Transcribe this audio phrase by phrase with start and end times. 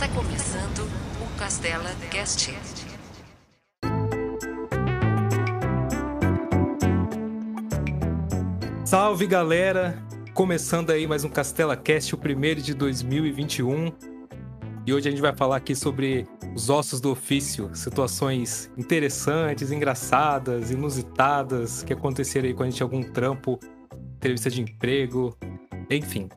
[0.00, 0.88] Está começando
[1.20, 2.56] o Castela Cast.
[8.84, 10.00] Salve galera!
[10.32, 13.90] Começando aí mais um Castela Cast, o primeiro de 2021.
[14.86, 20.70] E hoje a gente vai falar aqui sobre os ossos do ofício, situações interessantes, engraçadas,
[20.70, 23.58] inusitadas que aconteceram aí quando a gente algum trampo,
[24.14, 25.36] entrevista de emprego,
[25.90, 26.28] enfim.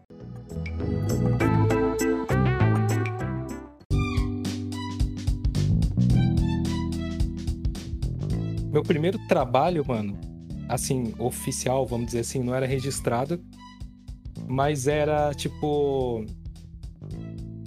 [8.71, 10.17] Meu primeiro trabalho, mano,
[10.69, 13.43] assim, oficial, vamos dizer assim, não era registrado,
[14.47, 16.25] mas era tipo.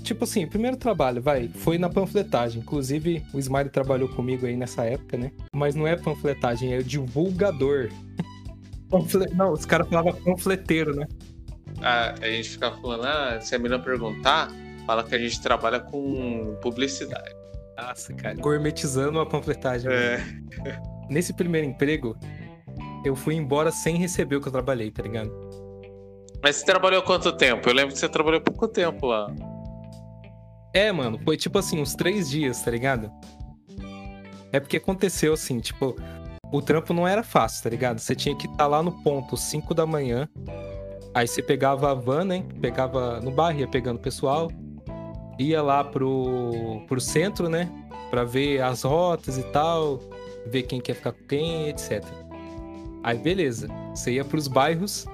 [0.03, 2.61] Tipo assim, primeiro trabalho, vai, foi na panfletagem.
[2.61, 5.31] Inclusive, o Smiley trabalhou comigo aí nessa época, né?
[5.55, 7.89] Mas não é panfletagem, é divulgador.
[8.91, 9.27] Panfle...
[9.35, 11.07] Não, os caras falavam panfleteiro, né?
[11.83, 14.51] Ah, a gente ficava falando, ah, se a menina perguntar,
[14.87, 17.35] fala que a gente trabalha com publicidade.
[17.77, 19.91] Nossa, cara, gourmetizando a panfletagem.
[19.91, 20.23] É.
[21.09, 22.17] Nesse primeiro emprego,
[23.05, 25.31] eu fui embora sem receber o que eu trabalhei, tá ligado?
[26.43, 27.69] Mas você trabalhou quanto tempo?
[27.69, 29.33] Eu lembro que você trabalhou pouco tempo lá.
[30.75, 33.11] É, mano, foi tipo assim, uns três dias, tá ligado?
[34.53, 35.97] É porque aconteceu assim, tipo,
[36.53, 37.99] o trampo não era fácil, tá ligado?
[37.99, 40.29] Você tinha que estar lá no ponto 5 da manhã.
[41.15, 42.45] Aí você pegava a van, né?
[42.61, 44.51] Pegava no bairro, ia pegando o pessoal.
[45.39, 47.69] Ia lá pro, pro centro, né?
[48.11, 49.99] Pra ver as rotas e tal.
[50.47, 52.05] Ver quem quer ficar com quem, etc.
[53.03, 53.69] Aí beleza.
[53.95, 55.07] Você ia pros bairros.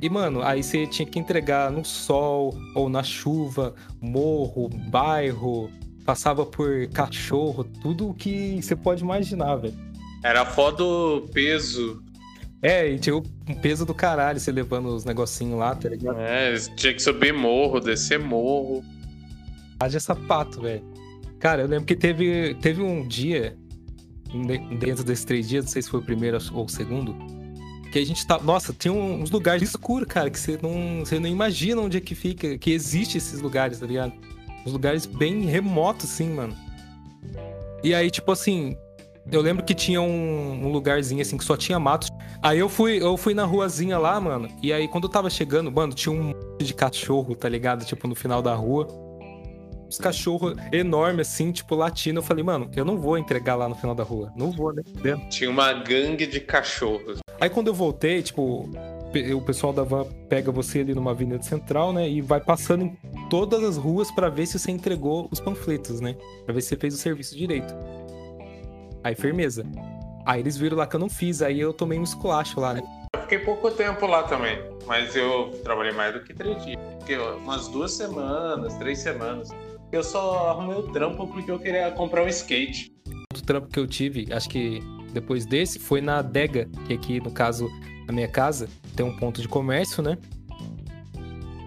[0.00, 5.70] E, mano, aí você tinha que entregar no sol ou na chuva, morro, bairro,
[6.08, 9.74] passava por cachorro, tudo o que você pode imaginar, velho.
[10.24, 12.02] Era foda o peso.
[12.62, 13.22] É, e tinha um
[13.60, 16.18] peso do caralho você levando os negocinhos lá, tá ligado?
[16.18, 18.84] É, tinha que subir morro, descer morro.
[19.80, 20.82] Haja sapato, velho.
[21.38, 23.57] Cara, eu lembro que teve, teve um dia,
[24.78, 27.16] dentro desses três dias, não sei se foi o primeiro ou o segundo,
[27.90, 28.38] que a gente tá.
[28.38, 32.14] Nossa, tinha uns lugares escuros, cara, que você não, você não imagina onde é que
[32.14, 34.12] fica, que existe esses lugares, tá ligado?
[34.66, 36.54] Uns lugares bem remotos, assim, mano.
[37.82, 38.76] E aí, tipo assim,
[39.30, 42.08] eu lembro que tinha um, um lugarzinho assim que só tinha matos.
[42.42, 44.48] Aí eu fui, eu fui na ruazinha lá, mano.
[44.62, 47.84] E aí quando eu tava chegando, mano, tinha um monte de cachorro, tá ligado?
[47.84, 48.86] Tipo, no final da rua.
[49.88, 52.18] Os cachorros enormes, assim, tipo, latindo.
[52.18, 54.32] Eu falei, mano, eu não vou entregar lá no final da rua.
[54.36, 54.82] Não vou, né?
[55.30, 57.20] Tinha uma gangue de cachorros.
[57.40, 58.68] Aí quando eu voltei, tipo,
[59.34, 62.08] o pessoal da van pega você ali numa avenida central, né?
[62.08, 62.98] E vai passando em
[63.30, 66.16] todas as ruas pra ver se você entregou os panfletos, né?
[66.44, 67.74] Pra ver se você fez o serviço direito.
[69.02, 69.64] Aí, firmeza.
[70.26, 72.82] Aí eles viram lá que eu não fiz, aí eu tomei um esculacho lá, né?
[73.14, 76.78] Eu fiquei pouco tempo lá também, mas eu trabalhei mais do que três dias.
[77.00, 79.48] Fiquei umas duas semanas, três semanas.
[79.90, 82.92] Eu só arrumei o trampo porque eu queria comprar um skate.
[83.32, 84.80] Outro trampo que eu tive, acho que
[85.12, 87.68] depois desse, foi na adega, que aqui, no caso,
[88.06, 90.18] na minha casa, tem um ponto de comércio, né?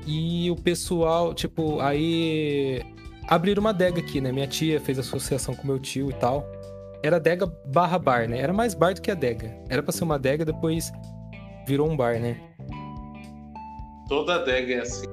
[0.05, 2.83] E o pessoal, tipo, aí
[3.27, 4.31] abriram uma adega aqui, né?
[4.31, 6.45] Minha tia fez associação com meu tio e tal.
[7.03, 8.39] Era adega barra bar, né?
[8.39, 9.55] Era mais bar do que adega.
[9.67, 10.91] Era pra ser uma adega, depois
[11.67, 12.39] virou um bar, né?
[14.07, 15.05] Toda adega é assim.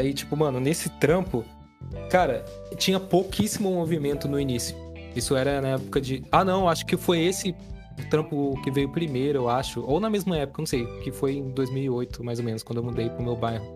[0.00, 1.44] Aí, tipo, mano, nesse trampo,
[2.10, 2.44] cara,
[2.76, 4.76] tinha pouquíssimo movimento no início.
[5.14, 6.24] Isso era na época de.
[6.30, 7.54] Ah, não, acho que foi esse
[8.08, 9.82] trampo que veio primeiro, eu acho.
[9.82, 10.86] Ou na mesma época, não sei.
[11.00, 13.66] Que foi em 2008, mais ou menos, quando eu mudei pro meu bairro.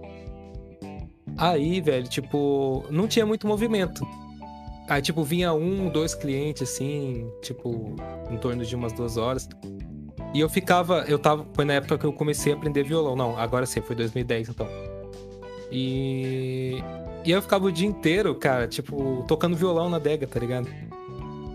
[1.37, 4.07] Aí, velho, tipo, não tinha muito movimento.
[4.89, 7.97] Aí, tipo, vinha um, dois clientes, assim, tipo,
[8.31, 9.49] em torno de umas duas horas.
[10.33, 13.17] E eu ficava, eu tava, foi na época que eu comecei a aprender violão.
[13.17, 14.69] Não, agora sim, foi 2010, então.
[15.73, 16.83] E.
[17.25, 20.69] E eu ficava o dia inteiro, cara, tipo, tocando violão na adega, tá ligado?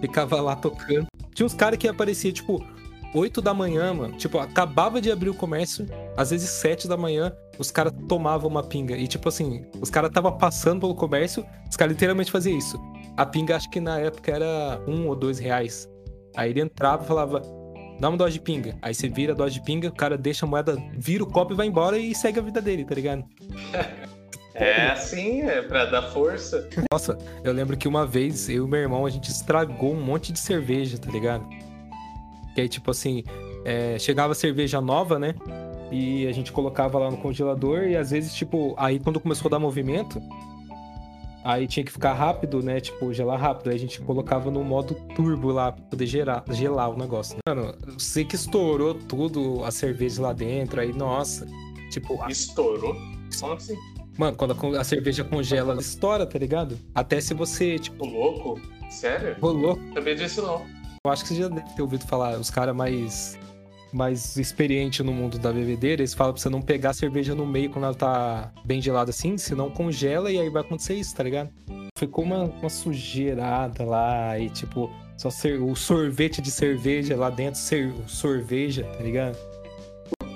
[0.01, 1.07] Ficava lá tocando.
[1.33, 2.65] Tinha uns caras que apareciam, tipo,
[3.13, 4.17] 8 da manhã, mano.
[4.17, 5.85] Tipo, acabava de abrir o comércio,
[6.17, 8.97] às vezes 7 da manhã, os caras tomavam uma pinga.
[8.97, 12.79] E, tipo assim, os caras tava passando pelo comércio, os caras literalmente faziam isso.
[13.15, 15.87] A pinga, acho que na época era um ou dois reais.
[16.35, 17.41] Aí ele entrava e falava,
[17.99, 18.75] dá uma dose de pinga.
[18.81, 21.53] Aí você vira a dose de pinga, o cara deixa a moeda, vira o copo
[21.53, 23.23] e vai embora e segue a vida dele, tá ligado?
[24.59, 26.67] É assim, é pra dar força.
[26.91, 30.33] Nossa, eu lembro que uma vez eu e meu irmão a gente estragou um monte
[30.33, 31.47] de cerveja, tá ligado?
[32.53, 33.23] Que aí, tipo assim,
[33.63, 35.33] é, chegava cerveja nova, né?
[35.91, 39.51] E a gente colocava lá no congelador e às vezes, tipo, aí quando começou a
[39.51, 40.21] dar movimento,
[41.43, 42.79] aí tinha que ficar rápido, né?
[42.79, 43.69] Tipo, gelar rápido.
[43.69, 47.37] Aí a gente colocava no modo turbo lá pra poder gerar, gelar o negócio.
[47.47, 51.47] Mano, eu sei que estourou tudo, a cerveja lá dentro, aí, nossa.
[51.91, 52.95] Tipo, a- Estourou.
[53.39, 53.75] Como assim?
[54.19, 56.77] Mano, quando a cerveja congela, ela estoura, tá ligado?
[56.93, 58.05] Até se você, tipo.
[58.05, 58.61] Ô, louco?
[58.89, 59.37] Sério?
[59.41, 59.81] Ô, louco.
[59.93, 60.65] Sabia disso não.
[61.05, 63.39] Eu acho que você já deve ter ouvido falar, os caras mais.
[63.93, 67.43] Mais experientes no mundo da bebedeira, eles falam pra você não pegar a cerveja no
[67.43, 71.23] meio quando ela tá bem gelada assim, senão congela e aí vai acontecer isso, tá
[71.23, 71.49] ligado?
[71.97, 77.59] Ficou uma, uma sujeirada lá e tipo, só ser, o sorvete de cerveja lá dentro,
[77.59, 79.35] ser, sorveja, tá ligado?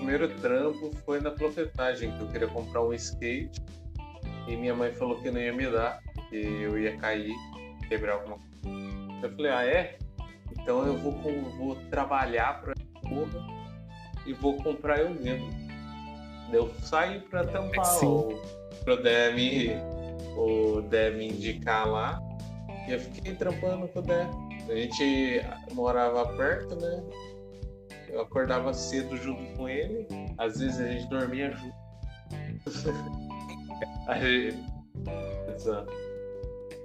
[0.04, 3.62] O primeiro trampo foi na profetagem, que eu queria comprar um skate
[4.50, 7.34] e minha mãe falou que não ia me dar, que eu ia cair,
[7.88, 8.78] quebrar alguma coisa.
[9.24, 9.98] Eu falei, ah é?
[10.52, 11.14] Então eu vou,
[11.58, 13.48] vou trabalhar pra porra
[14.26, 15.50] e vou comprar eu mesmo.
[16.52, 18.06] Eu saí pra tampar Sim.
[18.06, 18.42] o,
[18.84, 19.70] pro Demi,
[20.36, 22.22] o Demi indicar lá.
[22.90, 24.28] E eu fiquei trampando com o Dé.
[24.70, 25.42] A gente
[25.72, 27.04] morava perto, né?
[28.14, 30.08] Eu acordava cedo junto com ele.
[30.38, 31.76] Às vezes a gente dormia junto.
[34.08, 34.60] a, gente...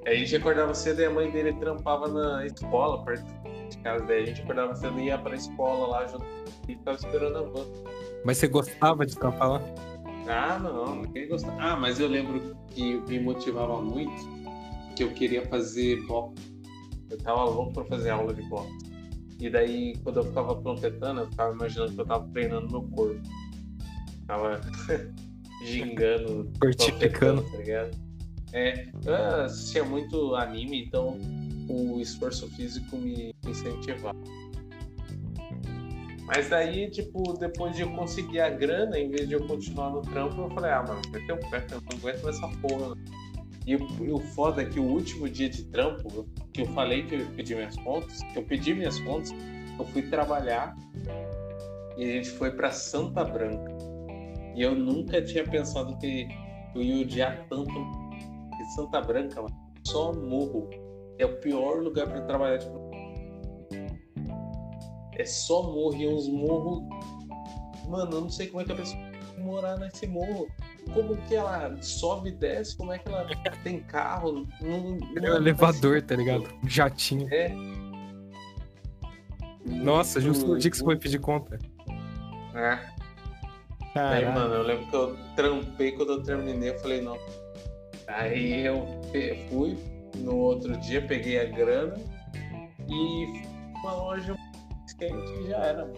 [0.06, 3.26] A gente acordava cedo e a mãe dele trampava na escola, perto
[3.68, 4.06] de casa.
[4.06, 6.24] Daí a gente acordava cedo e ia pra escola lá junto
[6.66, 7.66] e ficava esperando a van.
[8.24, 9.62] Mas você gostava de trampar lá?
[10.26, 11.60] Ah, não, ninguém gostava.
[11.60, 14.38] Ah, mas eu lembro que me motivava muito
[14.96, 16.58] que eu queria fazer boxe.
[17.10, 18.87] Eu tava louco pra fazer aula de boxe.
[19.40, 23.20] E daí, quando eu ficava trompetando, eu ficava imaginando que eu tava treinando meu corpo.
[24.26, 24.60] Tava
[25.64, 27.42] gingando, Fortificando.
[27.42, 27.90] tá ligado?
[28.52, 29.14] É, eu
[29.44, 31.18] assistia muito anime, então
[31.68, 34.18] o esforço físico me incentivava.
[36.26, 40.02] Mas daí, tipo, depois de eu conseguir a grana, em vez de eu continuar no
[40.02, 42.94] trampo, eu falei, ah, mano, pé, eu não aguento mais essa porra.
[42.94, 43.02] né?
[43.68, 47.16] E o, o foda é que o último dia de trampo, que eu falei que
[47.16, 49.30] eu pedi minhas contas, que eu pedi minhas contas,
[49.78, 50.74] eu fui trabalhar
[51.98, 53.76] e a gente foi pra Santa Branca.
[54.56, 56.26] E eu nunca tinha pensado que
[56.74, 57.70] eu ia odiar tanto
[58.56, 59.54] que Santa Branca, mano,
[59.84, 60.70] só morro.
[61.18, 62.90] É o pior lugar pra trabalhar, tipo,
[65.12, 66.84] é só morro e uns morros.
[67.86, 69.07] Mano, eu não sei como é que a pessoa
[69.38, 70.48] morar nesse morro.
[70.92, 72.76] Como que ela sobe e desce?
[72.76, 73.26] Como é que ela
[73.64, 74.46] tem carro?
[74.60, 76.44] Não, É um elevador, tá ligado?
[76.64, 77.28] Um jatinho.
[77.32, 77.52] É.
[79.66, 81.58] Nossa, justo no dia que você foi pedir conta.
[82.54, 82.78] É.
[83.98, 87.18] Aí, mano, eu lembro que eu trampei quando eu terminei, eu falei, não.
[88.06, 88.86] Aí eu
[89.50, 89.76] fui
[90.16, 91.94] no outro dia, peguei a grana
[92.88, 93.42] e fui
[93.72, 94.36] pra uma loja
[94.86, 95.14] skate
[95.44, 95.82] e já era.
[95.84, 95.96] mano.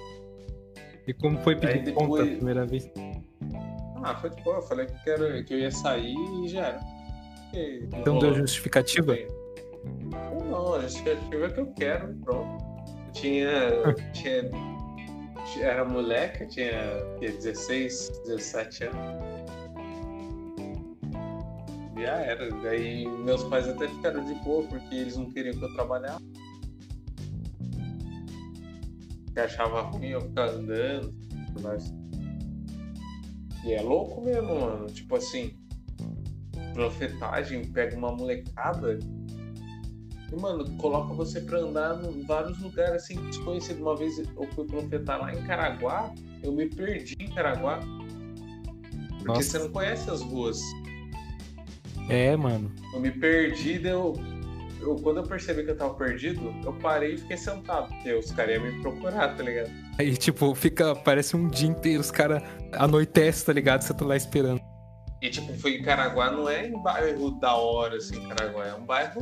[1.07, 2.91] E como foi pedir Aí conta a depois- primeira vez?
[4.03, 6.15] Ah, foi de boa, eu falei que, quero, que eu ia sair
[6.45, 6.81] e já era.
[7.55, 9.15] E Então deu justificativa?
[10.13, 12.65] Não, não, a justificativa é que eu quero, pronto.
[13.07, 13.51] Eu tinha.
[14.13, 14.51] tinha
[15.53, 16.73] tinha- era moleque, eu tinha
[17.19, 19.21] que, 16, 17 anos.
[21.99, 22.51] Já era.
[22.63, 26.25] Daí meus pais até ficaram de boa porque eles não queriam que eu trabalhasse.
[29.35, 31.15] Que achava ruim eu ficar andando.
[31.63, 31.93] mais.
[33.65, 34.87] E é louco mesmo, mano.
[34.87, 35.55] Tipo assim,
[36.73, 38.99] profetagem pega uma molecada
[40.33, 43.83] e, mano, coloca você pra andar em vários lugares assim desconhecidos.
[43.83, 46.13] Uma vez eu fui profetar lá em Caraguá,
[46.43, 47.81] eu me perdi em Caraguá.
[49.19, 49.43] Porque Nossa.
[49.43, 50.61] você não conhece as ruas.
[52.09, 52.73] É, mano.
[52.95, 54.15] Eu me perdi, deu.
[54.81, 58.33] Eu, quando eu percebi que eu tava perdido, eu parei e fiquei sentado, porque os
[58.33, 59.71] caras iam me procurar, tá ligado?
[59.99, 60.95] Aí, tipo, fica.
[60.95, 62.43] Parece um dia inteiro, os caras
[62.73, 63.83] anoitecem, tá ligado?
[63.83, 64.61] Você tá lá esperando.
[65.23, 68.87] E tipo, foi em Caraguá, não é em bairro da hora, assim, Caraguá, é um
[68.87, 69.21] bairro.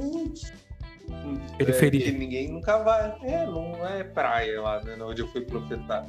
[1.09, 2.07] hum, Periferia.
[2.07, 3.17] É, que ninguém nunca vai.
[3.23, 4.97] É, não é praia lá, né?
[5.03, 6.07] Onde eu fui profetar.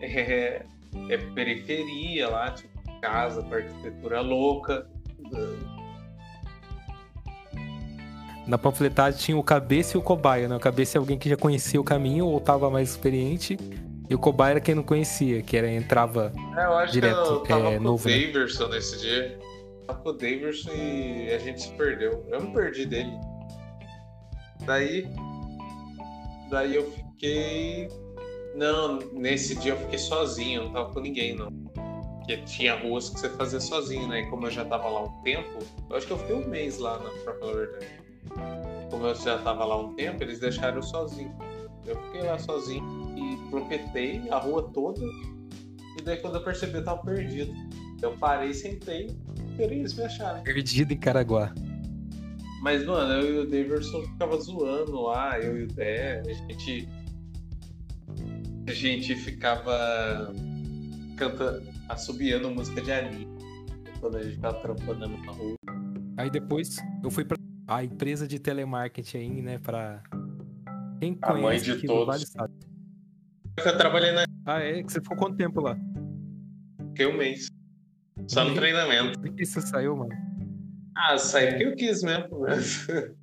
[0.00, 0.64] É,
[1.08, 4.88] é periferia lá, tipo, casa com arquitetura louca.
[8.46, 10.56] Na panfletagem tinha o cabeça e o cobaia, né?
[10.56, 13.56] O cabeça é alguém que já conhecia o caminho ou tava mais experiente.
[14.12, 16.34] E o cobaia era quem não conhecia, que era entrava.
[16.54, 18.26] É, eu acho Direto, que eu tava é, com novo, o né?
[18.26, 19.38] Daverson nesse dia.
[19.86, 22.22] Tava com o Daverson e a gente se perdeu.
[22.28, 23.10] Eu não perdi dele.
[24.66, 25.08] Daí.
[26.50, 27.88] Daí eu fiquei.
[28.54, 31.50] Não, nesse dia eu fiquei sozinho, eu não tava com ninguém, não.
[32.18, 34.20] Porque tinha ruas que você fazia sozinho, né?
[34.20, 36.76] E como eu já tava lá um tempo, eu acho que eu fiquei um mês
[36.76, 37.86] lá, na pra falar a verdade.
[38.90, 41.34] Como eu já tava lá um tempo, eles deixaram eu sozinho.
[41.86, 43.01] Eu fiquei lá sozinho
[43.52, 45.00] profetei a rua toda.
[45.98, 47.52] E daí quando eu percebi, eu tava perdido.
[48.00, 49.10] Eu parei, sentei,
[49.50, 50.42] esperei eles me acharem.
[50.42, 51.54] Perdido em Caraguá.
[52.62, 56.88] Mas, mano, eu e o Daverson ficava zoando lá, eu e o Dé, a gente.
[58.66, 60.32] A gente ficava
[61.16, 63.28] cantando, assobiando música de anime.
[64.00, 65.56] quando a gente tava trampando na rua.
[66.16, 69.58] Aí depois eu fui pra a empresa de telemarketing aí, né?
[69.58, 70.02] Pra.
[71.00, 72.06] Quem A mãe conhece de todos.
[72.34, 72.51] Vale.
[73.56, 74.82] Eu trabalhei na Ah, é?
[74.82, 75.76] Que você ficou quanto tempo lá?
[76.88, 77.48] fiquei um mês.
[78.28, 79.18] Só no treinamento.
[79.18, 80.10] Por que você saiu, mano?
[80.96, 82.28] Ah, saí porque eu quis mesmo.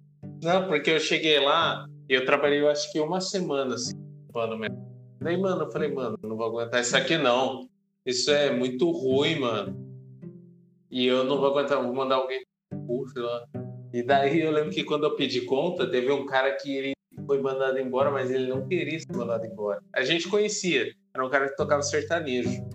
[0.44, 3.94] Não, porque eu cheguei lá e eu trabalhei, eu acho que uma semana, assim,
[4.34, 4.90] mano, mesmo.
[5.22, 7.68] Daí, mano, eu falei, mano, não vou aguentar isso aqui, não.
[8.06, 9.78] Isso é muito ruim, mano.
[10.90, 13.46] E eu não vou aguentar, vou mandar alguém pro curso lá.
[13.94, 16.94] E daí eu lembro que quando eu pedi conta, teve um cara que ele
[17.30, 19.80] foi mandado embora, mas ele não queria ser mandado embora.
[19.94, 22.68] A gente conhecia, era um cara que tocava sertanejo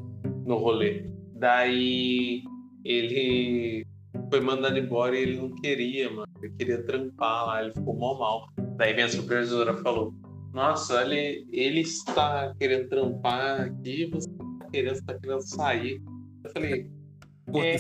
[0.46, 1.10] no rolê.
[1.34, 2.44] Daí
[2.84, 3.84] ele
[4.30, 6.28] foi mandado embora e ele não queria, mano.
[6.40, 8.46] Ele queria trampar lá, ele ficou mó mal.
[8.76, 10.14] Daí vem a supervisora falou:
[10.52, 16.00] Nossa, ele, ele está querendo trampar aqui, você está querendo, você tá querendo sair.
[16.44, 16.90] Eu falei,
[17.54, 17.76] é,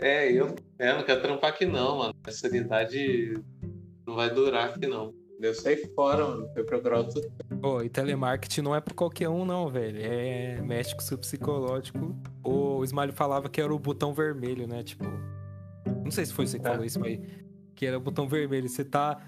[0.26, 2.14] é, eu, é, não quero trampar aqui não, mano.
[2.26, 3.34] Essa idade
[4.06, 5.14] não vai durar aqui não.
[5.40, 6.48] Eu saí fora, mano.
[6.54, 7.20] Fui procurar outro.
[7.60, 9.98] Pô, e telemarketing não é pra qualquer um, não, velho.
[10.00, 12.16] É mexe com o seu psicológico.
[12.42, 14.82] O Smiley falava que era o botão vermelho, né?
[14.82, 15.04] Tipo.
[16.04, 16.70] Não sei se foi você que É.
[16.70, 17.18] falou isso, mas.
[17.74, 18.68] Que era o botão vermelho.
[18.68, 19.20] Você tá.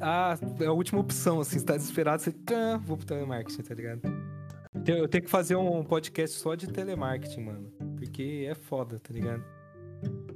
[0.00, 1.58] Ah, é a última opção, assim.
[1.58, 2.34] Você tá desesperado, você.
[2.52, 4.00] Ah, vou pro telemarketing, tá ligado?
[4.74, 7.72] Então, Eu tenho que fazer um podcast só de telemarketing, mano.
[7.96, 9.42] Porque é foda, tá ligado?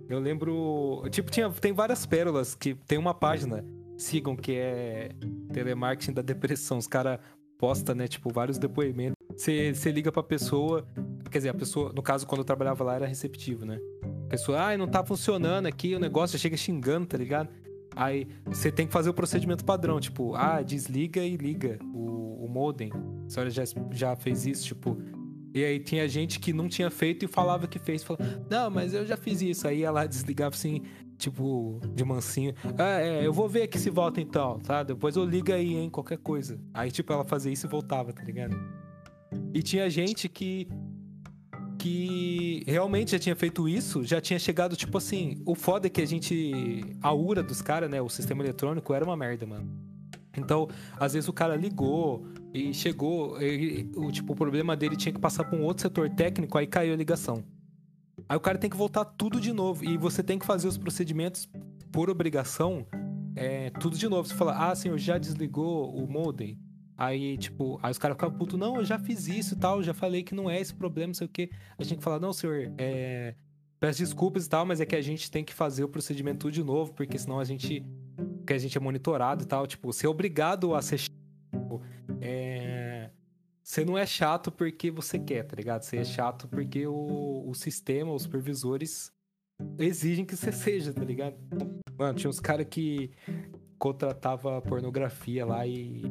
[0.09, 1.05] Eu lembro.
[1.11, 3.65] Tipo, tinha, tem várias pérolas que tem uma página.
[3.97, 5.11] Sigam que é
[5.53, 6.79] telemarketing da depressão.
[6.79, 7.21] Os caras
[7.59, 8.09] postam, né?
[8.09, 9.15] Tipo, vários depoimentos.
[9.37, 10.87] Você liga pra pessoa.
[11.31, 13.79] Quer dizer, a pessoa, no caso, quando eu trabalhava lá, era receptivo, né?
[14.25, 17.49] A pessoa, ai, não tá funcionando aqui, o negócio chega xingando, tá ligado?
[17.95, 22.49] Aí você tem que fazer o procedimento padrão, tipo, ah, desliga e liga o, o
[22.49, 22.93] modem.
[23.27, 23.63] A senhora já,
[23.93, 24.97] já fez isso, tipo.
[25.53, 28.03] E aí tinha gente que não tinha feito e falava que fez.
[28.03, 29.67] Falava, não, mas eu já fiz isso.
[29.67, 30.83] Aí ela desligava assim,
[31.19, 32.55] tipo, de mansinho.
[32.79, 34.83] Ah, é, eu vou ver aqui se volta então, tá?
[34.83, 36.59] Depois eu ligo aí, hein, qualquer coisa.
[36.73, 38.57] Aí, tipo, ela fazia isso e voltava, tá ligado?
[39.53, 40.69] E tinha gente que.
[41.79, 45.41] Que realmente já tinha feito isso, já tinha chegado, tipo assim.
[45.47, 46.85] O foda é que a gente.
[47.03, 48.01] A URA dos caras, né?
[48.03, 49.91] O sistema eletrônico era uma merda, mano.
[50.37, 53.41] Então, às vezes o cara ligou e chegou.
[53.41, 56.67] e, o, tipo, o problema dele tinha que passar pra um outro setor técnico, aí
[56.67, 57.45] caiu a ligação.
[58.29, 59.85] Aí o cara tem que voltar tudo de novo.
[59.85, 61.49] E você tem que fazer os procedimentos
[61.91, 62.87] por obrigação,
[63.35, 64.29] é, tudo de novo.
[64.29, 66.59] Você fala, ah, senhor, já desligou o modem?
[66.97, 69.95] Aí, tipo, aí os caras ficam putos, não, eu já fiz isso e tal, já
[69.95, 71.51] falei que não é esse problema, sei o quê.
[71.79, 73.35] A gente fala, não, senhor, é,
[73.81, 76.53] peço desculpas e tal, mas é que a gente tem que fazer o procedimento tudo
[76.53, 77.83] de novo, porque senão a gente.
[78.37, 79.67] Porque a gente é monitorado e tal.
[79.67, 81.01] Tipo, você é obrigado a ser.
[82.21, 83.11] É,
[83.63, 85.83] você não é chato porque você quer, tá ligado?
[85.83, 89.13] Você é chato porque o, o sistema, os supervisores
[89.79, 91.37] exigem que você seja, tá ligado?
[91.97, 93.11] Mano, tinha uns caras que
[93.79, 96.05] contratava pornografia lá e.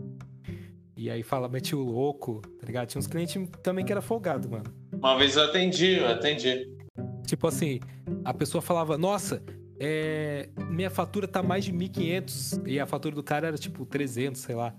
[0.95, 2.87] E aí fala, mete o louco, tá ligado?
[2.87, 4.65] Tinha uns clientes também que era folgado, mano.
[4.93, 6.67] Uma vez eu atendi, eu atendi.
[7.25, 7.79] Tipo assim,
[8.25, 9.41] a pessoa falava, nossa,
[9.79, 14.41] é, minha fatura tá mais de 1.500 e a fatura do cara era tipo 300,
[14.41, 14.75] sei lá.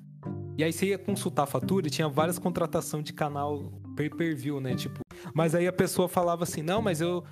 [0.56, 4.74] E aí você ia consultar a fatura e tinha várias contratações de canal pay-per-view, né?
[4.74, 5.00] Tipo,
[5.34, 7.24] mas aí a pessoa falava assim, não, mas eu...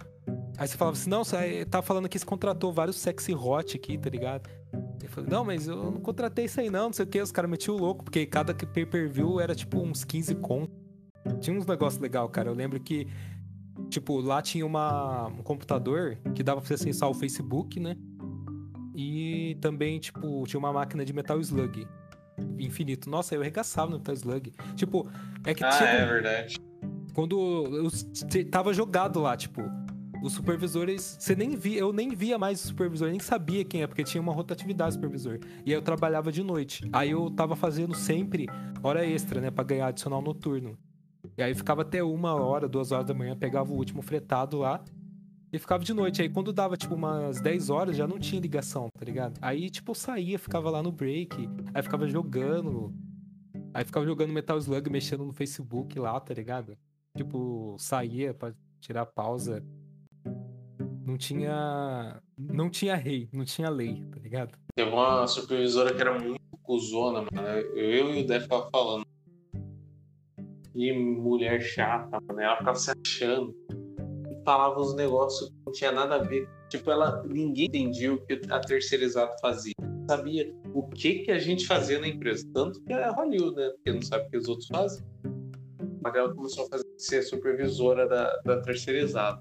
[0.57, 3.97] Aí você falava assim, não, você tá falando que você contratou vários sexy hot aqui,
[3.97, 4.49] tá ligado?
[5.03, 7.21] Eu falei, não, mas eu não contratei isso aí não, não sei o que.
[7.21, 10.77] Os caras metiam o louco, porque cada pay-per-view era tipo uns 15 contos.
[11.41, 12.49] Tinha uns negócios legais, cara.
[12.51, 13.07] Eu lembro que
[13.89, 17.97] Tipo, lá tinha uma, um computador que dava pra você acessar o Facebook, né?
[18.95, 21.87] E também, tipo, tinha uma máquina de Metal Slug
[22.59, 23.09] infinito.
[23.11, 24.53] Nossa, eu arregaçava no Metal Slug.
[24.75, 25.09] Tipo,
[25.45, 26.59] é que Ah, tinha, é verdade.
[27.15, 27.37] quando
[27.77, 29.63] eu tava jogado lá, tipo,
[30.23, 33.87] os supervisores, você nem via, eu nem via mais o supervisor, nem sabia quem é,
[33.87, 35.39] porque tinha uma rotatividade supervisor.
[35.65, 36.89] E aí eu trabalhava de noite.
[36.93, 38.47] Aí eu tava fazendo sempre
[38.83, 40.77] hora extra, né, Pra ganhar adicional noturno.
[41.37, 44.83] E aí ficava até uma hora, duas horas da manhã, pegava o último fretado lá
[45.53, 46.23] e ficava de noite.
[46.23, 49.39] Aí quando dava, tipo, umas 10 horas, já não tinha ligação, tá ligado?
[49.41, 52.93] Aí, tipo, eu saía, ficava lá no break, aí ficava jogando.
[53.73, 56.77] Aí ficava jogando Metal Slug, mexendo no Facebook lá, tá ligado?
[57.17, 59.65] Tipo, saía pra tirar pausa.
[61.05, 62.21] Não tinha.
[62.37, 64.59] Não tinha rei, não tinha lei, tá ligado?
[64.75, 67.49] Teve uma supervisora que era muito cuzona, mano.
[67.49, 69.07] Eu e o Def falando.
[70.73, 72.41] Que mulher chata, mano.
[72.41, 73.55] Ela ficava se achando.
[74.49, 76.49] Falava uns negócios que não tinha nada a ver.
[76.71, 77.23] Tipo, ela.
[77.29, 79.75] Ninguém entendia o que a terceirizada fazia.
[80.09, 82.49] Sabia o que, que a gente fazia na empresa.
[82.55, 83.69] Tanto que é Hollywood, né?
[83.77, 85.05] Porque não sabe o que os outros fazem.
[86.03, 89.39] Mas ela começou a fazer, ser supervisora da, da terceirizada.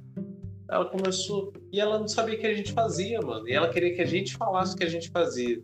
[0.69, 1.53] ela começou.
[1.71, 3.47] E ela não sabia o que a gente fazia, mano.
[3.47, 5.63] E ela queria que a gente falasse o que a gente fazia.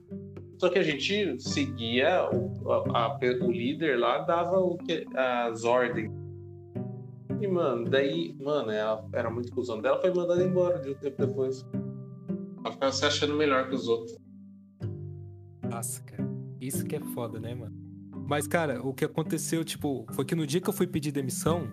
[0.58, 4.56] Só que a gente seguia, o, a, a, o líder lá dava
[4.88, 6.23] que, as ordens.
[7.44, 11.28] E, mano, daí, mano, ela era muito cuzão dela, foi mandada embora de um tempo
[11.28, 11.66] depois.
[12.64, 14.18] Ela ficava se achando melhor que os outros.
[15.70, 16.24] Nossa, cara.
[16.62, 17.76] Isso que é foda, né, mano?
[18.26, 21.68] Mas, cara, o que aconteceu, tipo, foi que no dia que eu fui pedir demissão,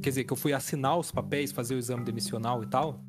[0.00, 3.04] quer dizer, que eu fui assinar os papéis, fazer o exame demissional e tal,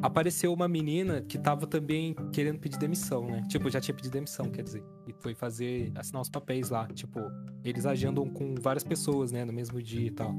[0.00, 3.42] apareceu uma menina que tava também querendo pedir demissão, né?
[3.48, 4.82] Tipo, já tinha pedido demissão, quer dizer.
[5.06, 6.86] E foi fazer, assinar os papéis lá.
[6.86, 7.20] Tipo,
[7.62, 9.44] eles agendam com várias pessoas, né?
[9.44, 10.34] No mesmo dia e tal.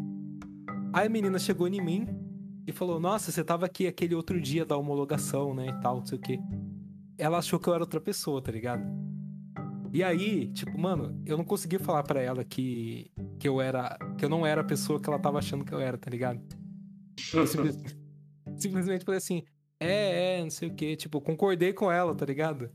[0.96, 2.08] Aí a menina chegou em mim
[2.66, 5.68] e falou: Nossa, você tava aqui aquele outro dia da homologação, né?
[5.68, 6.40] E tal, não sei o quê.
[7.18, 8.82] Ela achou que eu era outra pessoa, tá ligado?
[9.92, 13.98] E aí, tipo, mano, eu não consegui falar para ela que, que eu era.
[14.18, 16.42] que eu não era a pessoa que ela tava achando que eu era, tá ligado?
[17.20, 17.98] Simplesmente,
[18.58, 19.44] simplesmente falei assim,
[19.78, 22.72] é, é, não sei o que, tipo, concordei com ela, tá ligado?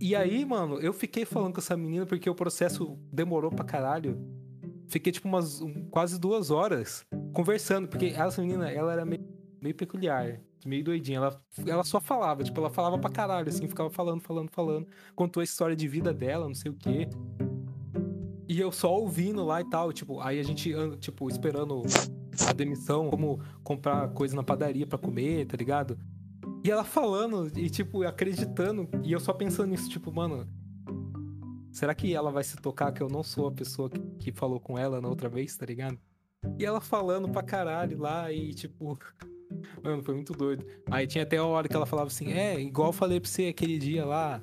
[0.00, 4.31] E aí, mano, eu fiquei falando com essa menina porque o processo demorou pra caralho.
[4.92, 9.26] Fiquei, tipo, umas um, quase duas horas conversando, porque essa menina, ela era meio,
[9.58, 11.16] meio peculiar meio doidinha.
[11.16, 14.86] Ela, ela só falava, tipo, ela falava pra caralho, assim, ficava falando, falando, falando.
[15.14, 17.08] Contou a história de vida dela, não sei o quê.
[18.46, 21.82] E eu só ouvindo lá e tal, tipo, aí a gente, tipo, esperando
[22.46, 25.98] a demissão, como comprar coisa na padaria para comer, tá ligado?
[26.64, 28.88] E ela falando e, tipo, acreditando.
[29.02, 30.46] E eu só pensando nisso, tipo, mano.
[31.72, 34.60] Será que ela vai se tocar que eu não sou a pessoa que, que falou
[34.60, 35.98] com ela na outra vez, tá ligado?
[36.58, 38.98] E ela falando pra caralho lá e, tipo,
[39.82, 40.64] Mano, foi muito doido.
[40.90, 43.46] Aí tinha até a hora que ela falava assim: É, igual eu falei pra você
[43.46, 44.42] aquele dia lá.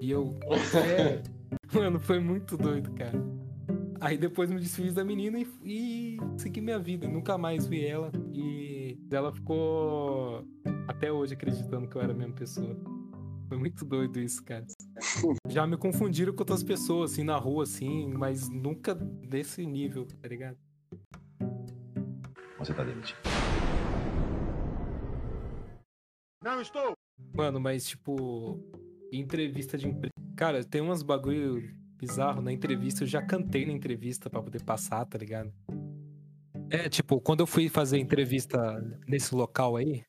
[0.00, 0.34] E eu.
[0.74, 1.22] É.
[1.72, 3.18] Mano, foi muito doido, cara.
[4.00, 7.08] Aí depois me desfiz da menina e, e segui minha vida.
[7.08, 8.12] Nunca mais vi ela.
[8.32, 10.44] E ela ficou
[10.86, 12.76] até hoje acreditando que eu era a mesma pessoa.
[13.48, 14.66] Foi muito doido isso, cara.
[15.48, 20.28] Já me confundiram com outras pessoas, assim, na rua, assim, mas nunca desse nível, tá
[20.28, 20.58] ligado?
[22.58, 23.18] Você tá demitido.
[26.42, 26.94] Não estou!
[27.32, 28.58] Mano, mas tipo,
[29.12, 30.14] entrevista de emprego.
[30.36, 33.04] Cara, tem umas bagulho bizarro na entrevista.
[33.04, 35.52] Eu já cantei na entrevista para poder passar, tá ligado?
[36.70, 38.58] É, tipo, quando eu fui fazer entrevista
[39.06, 40.04] nesse local aí,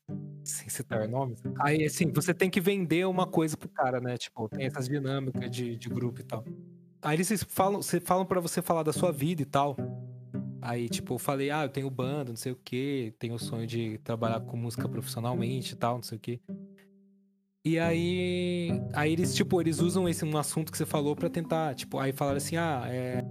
[0.50, 4.16] sem citar nomes, aí assim, você tem que vender uma coisa pro cara, né?
[4.16, 6.44] Tipo, tem essas dinâmicas de, de grupo e tal.
[7.02, 9.76] Aí eles falam, falam para você falar da sua vida e tal.
[10.60, 13.66] Aí, tipo, eu falei, ah, eu tenho banda, não sei o quê, tenho o sonho
[13.66, 16.40] de trabalhar com música profissionalmente e tal, não sei o quê.
[17.64, 21.74] E aí, aí eles, tipo, eles usam esse um assunto que você falou para tentar,
[21.74, 23.24] tipo, aí falaram assim, ah, é,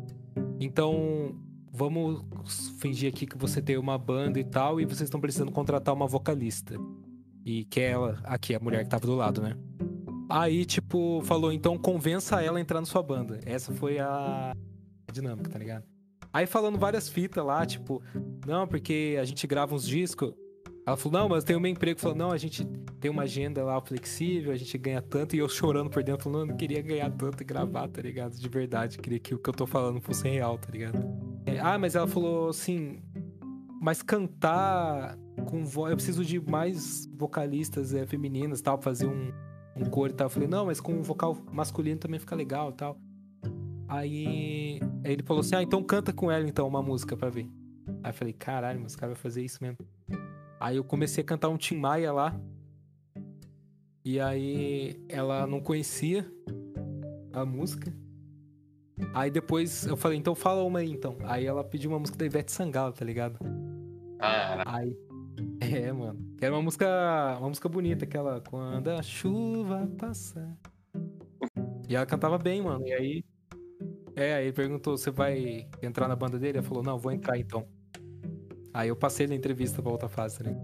[0.60, 1.36] então
[1.72, 2.24] vamos
[2.80, 6.08] fingir aqui que você tem uma banda e tal, e vocês estão precisando contratar uma
[6.08, 6.76] vocalista.
[7.46, 9.56] E que é ela, aqui, a mulher que tava do lado, né?
[10.28, 13.40] Aí, tipo, falou, então convença ela a entrar na sua banda.
[13.46, 14.56] Essa foi a
[15.14, 15.84] dinâmica, tá ligado?
[16.34, 18.02] Aí falando várias fitas lá, tipo,
[18.46, 20.34] não, porque a gente grava uns discos.
[20.86, 22.00] Ela falou, não, mas tem o meu emprego.
[22.00, 22.66] Falou, não, a gente
[23.00, 25.36] tem uma agenda lá flexível, a gente ganha tanto.
[25.36, 28.36] E eu chorando por dentro, falando, não, não queria ganhar tanto e gravar, tá ligado?
[28.36, 30.98] De verdade, queria que o que eu tô falando fosse real, tá ligado?
[31.46, 33.02] É, ah, mas ela falou assim,
[33.82, 39.32] mas cantar com voz, eu preciso de mais vocalistas é, femininas tal, fazer um,
[39.76, 40.26] um coro e tal.
[40.26, 42.98] Eu falei, não, mas com um vocal masculino também fica legal e tal.
[43.88, 47.48] Aí, aí ele falou assim: Ah, então canta com ela então uma música pra ver.
[48.04, 49.78] Aí eu falei: Caralho, mas os caras vai fazer isso mesmo.
[50.60, 52.36] Aí eu comecei a cantar um Tim Maia lá.
[54.04, 56.26] E aí ela não conhecia
[57.34, 57.94] a música.
[59.14, 61.18] Aí depois eu falei: Então fala uma aí então.
[61.24, 63.38] Aí ela pediu uma música da Ivete Sangalo, tá ligado?
[64.66, 64.98] Aí.
[65.74, 66.20] É, mano.
[66.38, 70.58] Que era uma música, uma música bonita, aquela quando a chuva passar.
[71.88, 72.86] E ela cantava bem, mano.
[72.86, 73.24] E aí
[74.16, 76.60] é, aí perguntou: você vai entrar na banda dele?
[76.60, 77.68] Ele falou: não, vou entrar então.
[78.74, 80.58] Aí eu passei na entrevista pra outra fase, né?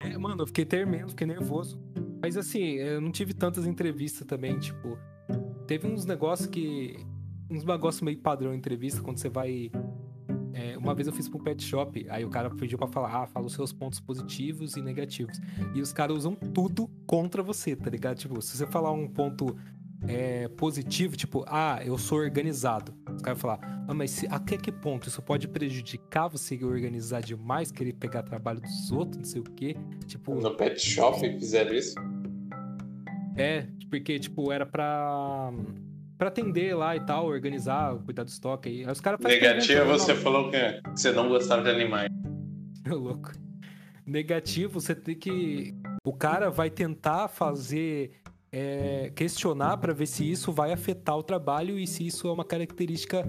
[0.00, 1.80] É, mano, eu fiquei tremendo, fiquei nervoso.
[2.22, 4.98] Mas assim, eu não tive tantas entrevistas também, tipo.
[5.66, 6.96] Teve uns negócios que.
[7.50, 9.70] Uns negócios meio padrão entrevista, quando você vai.
[10.52, 13.26] É, uma vez eu fiz pro pet shop, aí o cara pediu pra falar, ah,
[13.26, 15.38] fala os seus pontos positivos e negativos.
[15.74, 18.18] E os caras usam tudo contra você, tá ligado?
[18.18, 19.56] Tipo, se você falar um ponto
[20.06, 22.94] é, positivo, tipo, ah, eu sou organizado.
[23.14, 27.22] Os caras vão falar, ah, mas se, até que ponto isso pode prejudicar você organizar
[27.22, 29.76] demais, querer pegar trabalho dos outros, não sei o quê?
[30.06, 30.34] Tipo.
[30.34, 31.94] No pet shop fizeram isso?
[33.36, 35.52] É, porque, tipo, era pra.
[36.20, 38.68] Pra atender lá e tal, organizar, cuidar do estoque.
[38.68, 40.58] Aí os caras Negativa, você falou que
[40.94, 42.10] você não gostava de animais.
[42.84, 43.32] Meu louco.
[44.04, 45.74] negativo, você tem que.
[46.04, 48.10] O cara vai tentar fazer.
[48.52, 52.44] é, questionar para ver se isso vai afetar o trabalho e se isso é uma
[52.44, 53.24] característica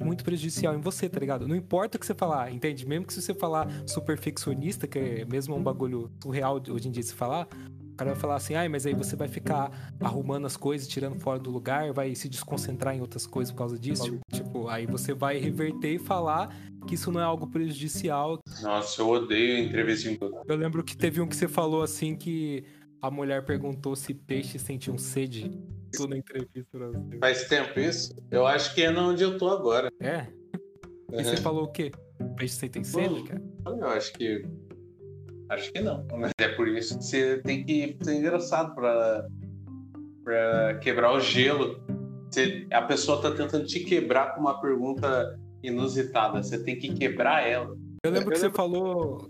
[0.00, 1.48] muito prejudicial em você, tá ligado?
[1.48, 2.86] Não importa o que você falar, entende?
[2.86, 6.92] Mesmo que se você falar super perfeccionista, que é mesmo um bagulho surreal hoje em
[6.92, 7.48] dia se falar,
[7.94, 11.14] o cara vai falar assim, ai, mas aí você vai ficar arrumando as coisas, tirando
[11.20, 14.02] fora do lugar, vai se desconcentrar em outras coisas por causa disso.
[14.02, 16.52] Tipo, tipo, aí você vai reverter e falar
[16.88, 18.40] que isso não é algo prejudicial.
[18.62, 22.64] Nossa, eu odeio entrevista em Eu lembro que teve um que você falou assim que
[23.00, 25.56] a mulher perguntou se peixes sentiam sede.
[25.96, 27.18] Tô na entrevista você.
[27.20, 28.12] Faz tempo isso?
[28.28, 29.88] Eu acho que é onde eu tô agora.
[30.00, 30.26] É?
[31.12, 31.92] E você falou o quê?
[32.36, 33.42] Peixe sentem sede, cara?
[33.66, 34.44] Eu acho que.
[35.50, 36.06] Acho que não.
[36.16, 39.26] Mas é por isso que você tem que ser engraçado pra,
[40.24, 41.80] pra quebrar o gelo.
[42.30, 46.42] Você- a pessoa tá tentando te quebrar com uma pergunta inusitada.
[46.42, 47.76] Você tem que quebrar ela.
[48.04, 49.28] Eu lembro que você falou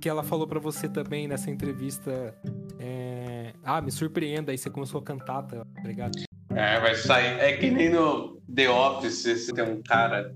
[0.00, 2.34] que ela falou pra você também nessa entrevista.
[2.80, 4.50] é, Ah, me surpreenda.
[4.50, 6.12] Aí você começou a cantar, tá ligado?
[6.50, 7.38] É, vai sair.
[7.38, 10.34] É que nem no The Office, você tem um cara.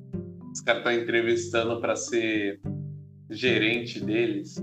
[0.53, 2.61] Os caras estão entrevistando pra ser
[3.29, 4.55] gerente deles.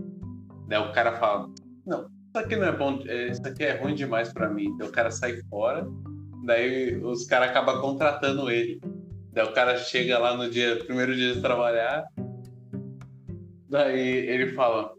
[0.74, 1.48] Daí o cara fala:
[1.86, 4.76] Não, isso aqui não é bom, é, isso aqui é ruim demais pra mim.
[4.78, 5.88] Daí o cara sai fora.
[6.46, 8.82] Daí os caras acabam contratando ele.
[9.32, 12.04] Daí o cara chega lá no dia, primeiro dia de trabalhar.
[13.70, 14.92] Daí ele fala: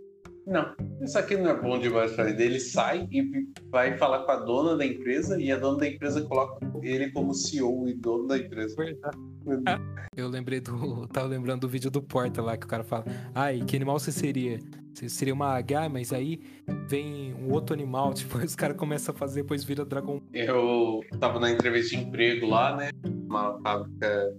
[0.47, 2.37] Não, isso aqui não é bom demais pra mim.
[2.37, 3.29] Daí ele sai e
[3.69, 7.35] vai falar com a dona da empresa e a dona da empresa coloca ele como
[7.35, 8.77] CEO e dono da empresa.
[8.77, 9.83] Verdade.
[10.17, 11.09] Eu lembrei do.
[11.11, 14.13] Tava lembrando do vídeo do Porta lá que o cara fala: Ai, que animal você
[14.13, 14.61] seria?
[15.09, 16.41] Seria uma Ah, mas aí
[16.89, 18.13] vem um outro animal.
[18.15, 20.23] Tipo, os caras começam a fazer, depois vira dragão.
[20.33, 22.91] Eu tava na entrevista de emprego lá, né?
[23.05, 24.35] Uma fábrica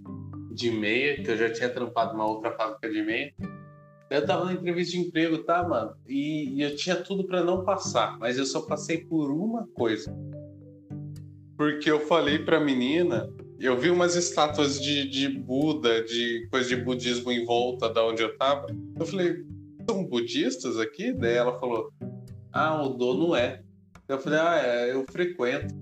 [0.52, 3.32] de meia, que eu já tinha trampado numa outra fábrica de meia.
[4.08, 5.94] Eu tava na entrevista de emprego, tá, mano?
[6.06, 10.16] E, e eu tinha tudo pra não passar, mas eu só passei por uma coisa.
[11.56, 16.76] Porque eu falei pra menina, eu vi umas estátuas de, de Buda, de coisa de
[16.76, 18.66] budismo em volta da onde eu tava.
[18.98, 19.44] Eu falei,
[19.88, 21.12] são budistas aqui?
[21.12, 21.90] Daí ela falou,
[22.52, 23.62] ah, o dono é.
[24.08, 25.74] Eu falei, ah, é, eu frequento.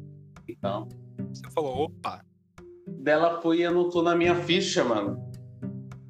[0.49, 0.88] Então.
[1.33, 2.25] Você falou: opa,
[2.87, 5.23] Dela foi e anotou na minha ficha, mano.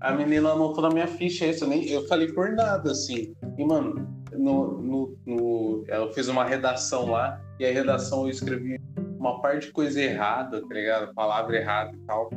[0.01, 1.65] A menina anotou na minha ficha isso.
[1.65, 3.35] Eu, nem, eu falei por nada, assim.
[3.57, 7.41] E, mano, no, no, no, eu fiz uma redação lá.
[7.59, 8.81] E a redação eu escrevi
[9.19, 11.15] uma parte de coisa errada, tá ligado?
[11.15, 12.31] Palavra errada e tal.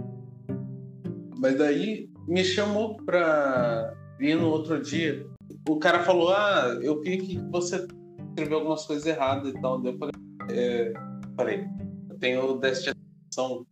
[1.40, 5.26] Mas daí me chamou pra ir no outro dia.
[5.68, 7.86] O cara falou: Ah, eu vi que você
[8.30, 9.84] escreveu algumas coisas erradas e tal.
[9.84, 10.14] Eu falei:
[10.50, 10.94] é,
[11.36, 11.68] falei,
[12.10, 13.66] eu tenho destinação.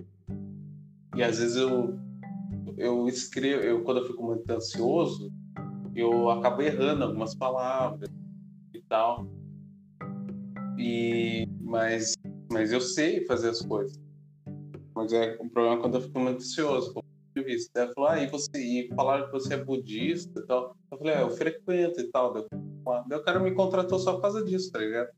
[1.15, 1.97] E às vezes eu,
[2.77, 5.31] eu escrevo, eu, quando eu fico muito ansioso,
[5.95, 8.10] eu acabo errando algumas palavras
[8.73, 9.25] e tal.
[10.77, 12.13] E, mas,
[12.51, 13.97] mas eu sei fazer as coisas.
[14.93, 16.93] Mas é o problema é quando eu fico muito ansioso.
[17.36, 20.75] eu falou, ah, e você e falaram que você é budista e tal.
[20.95, 22.34] Eu falei, ah, eu frequento e tal.
[22.34, 25.10] Daí, o cara me contratou só por causa disso, tá ligado?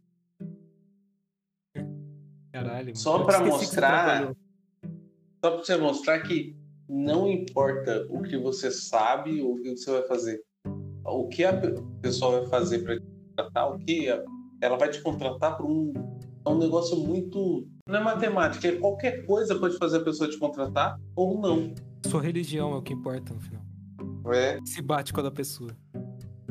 [2.51, 2.95] caralho.
[2.95, 4.33] Só pra mostrar-.
[5.43, 6.55] Só pra você mostrar que
[6.89, 10.41] não importa o que você sabe ou o que você vai fazer.
[11.05, 14.07] O que a pe- pessoa vai fazer pra te contratar, o que
[14.59, 15.93] ela vai te contratar por um,
[16.45, 17.67] é um negócio muito.
[17.87, 21.73] Não é matemática, é qualquer coisa pode fazer a pessoa te contratar ou não.
[22.05, 23.61] Sua religião é o que importa no final.
[24.33, 25.69] É, Se bate com a da pessoa.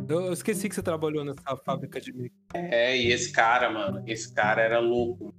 [0.09, 2.39] Eu, esqueci que você trabalhou nessa fábrica de micro.
[2.55, 5.35] é, e esse cara, mano, esse cara era louco.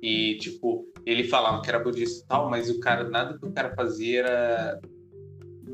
[0.00, 3.52] E, tipo, ele falava que era budista e tal, mas o cara, nada que o
[3.52, 4.80] cara fazia era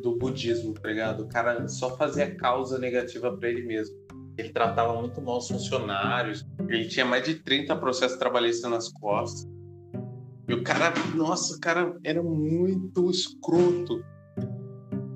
[0.03, 1.25] do budismo, tá ligado?
[1.25, 3.97] O cara só fazia causa negativa pra ele mesmo.
[4.37, 6.45] Ele tratava muito mal os funcionários.
[6.69, 9.49] Ele tinha mais de 30 processos trabalhistas nas costas.
[10.49, 14.05] E o cara, nossa, o cara era muito escroto.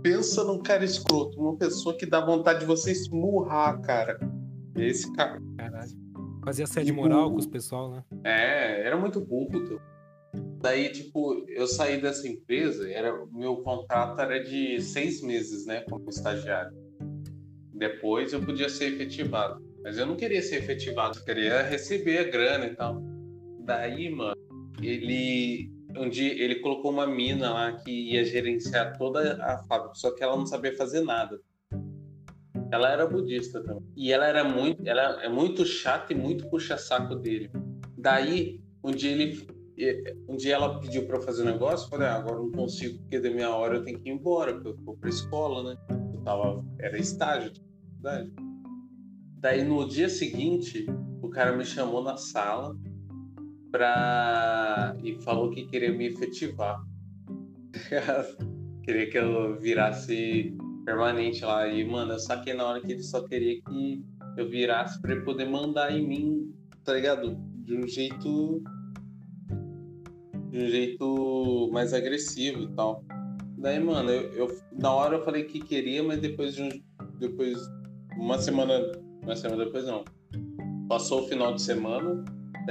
[0.08, 4.18] Pensa num cara escroto, uma pessoa que dá vontade de você esmurrar, cara.
[4.74, 5.38] Esse cara.
[5.58, 5.90] Caralho.
[6.42, 8.02] Fazia sede E moral com os pessoal, né?
[8.24, 9.62] É, era muito burro.
[9.66, 9.78] teu.
[10.62, 16.08] Daí, tipo, eu saí dessa empresa, era, meu contrato era de seis meses, né, como
[16.08, 16.74] estagiário.
[17.74, 19.62] Depois eu podia ser efetivado.
[19.82, 23.02] Mas eu não queria ser efetivado, eu queria receber a grana e tal.
[23.60, 24.34] Daí, mano,
[24.82, 25.70] ele.
[26.10, 30.36] Dia ele colocou uma mina lá que ia gerenciar toda a fábrica, só que ela
[30.36, 31.40] não sabia fazer nada.
[32.70, 33.82] Ela era budista também.
[33.96, 37.50] E ela era muito, ela é muito chata e muito puxa-saco dele.
[37.96, 39.58] Daí, um dia ele
[40.28, 43.30] um dia ela pediu para fazer um negócio, falei, ah, agora não consigo, porque da
[43.30, 45.80] minha hora eu tenho que ir embora, porque eu vou pra escola, né?
[46.14, 47.62] Eu tava, era estágio de.
[49.40, 50.84] Daí no dia seguinte,
[51.22, 52.76] o cara me chamou na sala
[53.70, 54.96] pra...
[55.02, 56.82] e falou que queria me efetivar.
[58.82, 61.68] queria que eu virasse permanente lá.
[61.68, 64.02] E, mano, eu saquei na hora que ele só queria que
[64.36, 66.54] eu virasse pra ele poder mandar em mim,
[66.84, 67.36] tá ligado?
[67.64, 68.62] De um jeito.
[70.50, 73.04] De um jeito mais agressivo e tal.
[73.58, 76.68] Daí, mano, eu, eu na hora eu falei que queria, mas depois de um.
[77.18, 77.58] Depois.
[78.16, 78.80] Uma semana.
[79.22, 80.04] Uma semana depois não.
[80.88, 82.24] Passou o final de semana.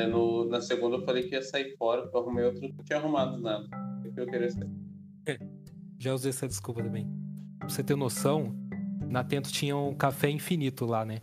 [0.06, 2.62] No, na segunda eu falei que ia sair fora, porque eu arrumei outro.
[2.62, 3.68] Não tinha arrumado nada.
[4.14, 4.70] que eu queria sair.
[5.98, 7.08] Já usei essa desculpa também.
[7.58, 8.56] Pra você ter noção,
[9.10, 11.20] na Tento tinha um café infinito lá, né?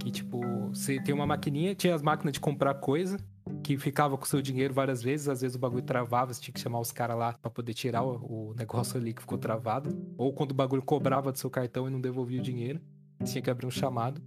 [0.00, 3.18] Que tipo, você tem uma maquininha, tinha as máquinas de comprar coisa,
[3.62, 6.54] que ficava com o seu dinheiro várias vezes, às vezes o bagulho travava, você tinha
[6.54, 9.90] que chamar os caras lá para poder tirar o, o, negócio ali que ficou travado.
[10.16, 12.80] Ou quando o bagulho cobrava do seu cartão e não devolvia o dinheiro,
[13.24, 14.22] tinha que abrir um chamado.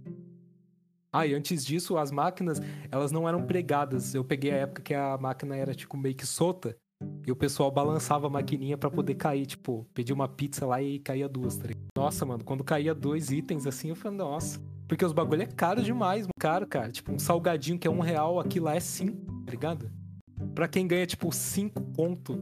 [1.12, 2.58] Ah, e antes disso, as máquinas,
[2.90, 4.14] elas não eram pregadas.
[4.14, 6.74] Eu peguei a época que a máquina era, tipo, meio que solta.
[7.26, 10.98] E o pessoal balançava a maquininha para poder cair, tipo, pedir uma pizza lá e
[10.98, 11.82] caía duas, tá ligado?
[11.94, 14.58] Nossa, mano, quando caía dois itens assim, eu falei, nossa.
[14.88, 16.90] Porque os bagulho é caro demais, caro, cara.
[16.90, 19.90] Tipo, um salgadinho que é um real, aqui lá é cinco, tá ligado?
[20.54, 22.38] Pra quem ganha, tipo, cinco pontos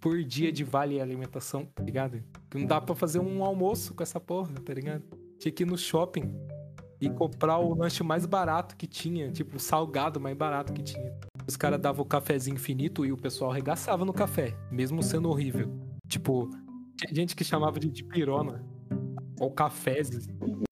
[0.00, 2.22] por dia de vale alimentação, tá ligado?
[2.48, 5.02] Que não dá pra fazer um almoço com essa porra, tá ligado?
[5.38, 6.32] Tinha que ir no shopping
[7.00, 11.12] e comprar o lanche mais barato que tinha, tipo, o salgado mais barato que tinha.
[11.46, 15.70] Os caras davam o cafezinho infinito e o pessoal arregaçava no café, mesmo sendo horrível.
[16.06, 16.50] Tipo,
[16.96, 18.64] tinha gente que chamava de, de pirona.
[19.40, 20.10] Ou cafés.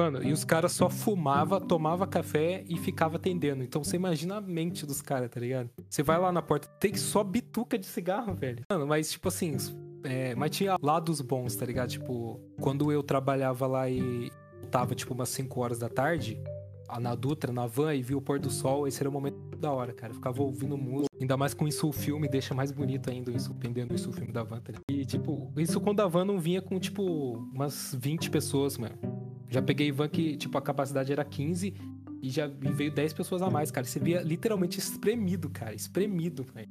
[0.00, 3.62] Mano, e os caras só fumava, tomava café e ficava atendendo.
[3.62, 5.70] Então você imagina a mente dos caras, tá ligado?
[5.88, 8.64] Você vai lá na porta, tem só bituca de cigarro, velho.
[8.68, 9.56] Mano, mas tipo assim,
[10.02, 11.90] é, mas tinha lados bons, tá ligado?
[11.90, 14.30] Tipo, quando eu trabalhava lá e
[14.66, 16.40] tava tipo umas 5 horas da tarde,
[17.00, 19.72] na Dutra, na van e viu o pôr do sol, esse era o momento da
[19.72, 20.12] hora, cara.
[20.12, 23.52] Eu ficava ouvindo música, ainda mais com isso o filme deixa mais bonito ainda isso,
[23.52, 24.60] dependendo isso o filme da van.
[24.60, 27.02] Tá e tipo, isso quando a van não vinha com tipo
[27.52, 28.94] umas 20 pessoas, mano.
[29.48, 31.74] Já peguei van que tipo a capacidade era 15
[32.22, 33.86] e já veio 10 pessoas a mais, cara.
[33.86, 36.68] Você via literalmente espremido, cara, espremido, velho.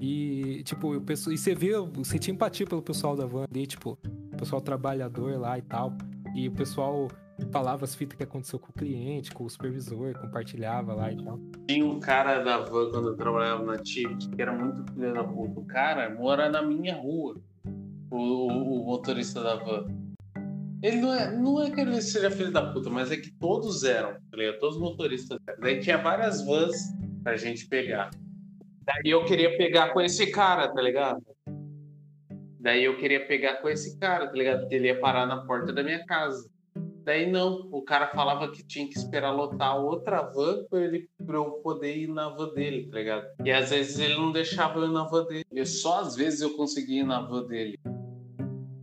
[0.00, 3.66] E, tipo, o pessoal, e você via, você tinha empatia pelo pessoal da van ali,
[3.66, 3.98] tipo,
[4.36, 5.96] pessoal trabalhador lá e tal.
[6.34, 7.08] E o pessoal
[7.44, 11.38] falava as fitas que aconteceu com o cliente, com o supervisor, compartilhava lá e tal.
[11.68, 15.24] Tinha um cara da van quando eu trabalhava na Tift, que era muito filho da
[15.24, 15.60] puta.
[15.60, 17.40] O cara mora na minha rua,
[18.10, 19.86] o, o, o motorista da van.
[20.82, 23.84] Ele não é, não é que ele seja filho da puta, mas é que todos
[23.84, 24.38] eram, tá?
[24.60, 25.60] Todos os motoristas eram.
[25.60, 26.76] Daí tinha várias vans
[27.22, 28.10] pra gente pegar.
[28.82, 31.22] Daí eu queria pegar com esse cara, tá ligado?
[32.60, 34.60] Daí eu queria pegar com esse cara, tá ligado?
[34.60, 36.48] Porque ele ia parar na porta da minha casa.
[37.04, 41.36] Daí não, o cara falava que tinha que esperar lotar outra van pra, ele, pra
[41.36, 43.26] eu poder ir na van dele, tá ligado?
[43.44, 45.44] E às vezes ele não deixava eu ir na van dele.
[45.52, 47.78] E só às vezes eu conseguia ir na van dele.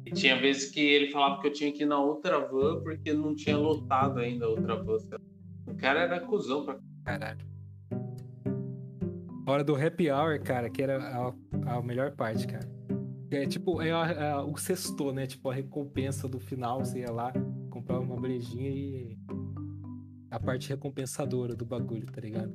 [0.06, 3.12] E tinha vezes que ele falava que eu tinha que ir na outra van porque
[3.12, 4.98] não tinha lotado ainda a outra van.
[5.66, 7.50] O cara era cuzão pra caralho.
[9.48, 12.70] Hora do happy hour, cara, que era a, a melhor parte, cara.
[13.32, 15.26] É tipo, é, a, é a, o sexto, né?
[15.26, 17.34] Tipo, a recompensa do final, ia lá,
[17.82, 19.18] comprar uma brejinha e.
[20.30, 22.54] A parte recompensadora do bagulho, tá ligado?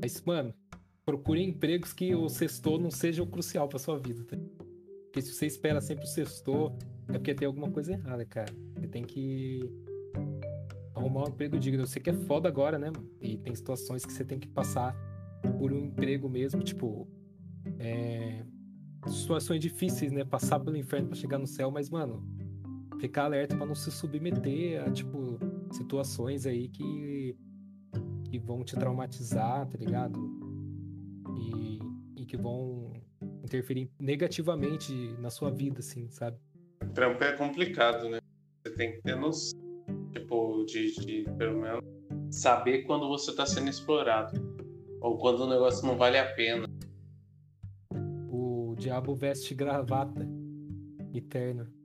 [0.00, 0.54] Mas, mano,
[1.04, 4.38] procure empregos que o sexto não seja o crucial pra sua vida, tá?
[5.04, 6.72] Porque se você espera sempre o sexto,
[7.08, 8.50] é porque tem alguma coisa errada, cara.
[8.74, 9.60] Você tem que
[10.94, 11.82] arrumar um emprego digno.
[11.82, 13.10] Eu sei que é foda agora, né, mano?
[13.20, 14.96] E tem situações que você tem que passar
[15.58, 17.06] por um emprego mesmo, tipo.
[17.78, 18.42] É...
[19.08, 20.24] Situações difíceis, né?
[20.24, 22.24] Passar pelo inferno para chegar no céu, mas, mano,
[23.02, 25.36] ficar alerta para não se submeter a, tipo,
[25.72, 27.36] situações aí que,
[28.30, 30.20] que vão te traumatizar, tá ligado?
[31.36, 31.80] E,
[32.22, 32.92] e que vão
[33.42, 36.38] interferir negativamente na sua vida, assim, sabe?
[36.94, 38.20] Trampo é complicado, né?
[38.62, 39.58] Você tem que ter noção,
[40.12, 41.82] tipo, de, de pelo menos
[42.30, 44.40] saber quando você tá sendo explorado.
[45.00, 46.68] Ou quando o negócio não vale a pena.
[48.30, 50.24] O diabo veste gravata
[51.12, 51.81] eterna.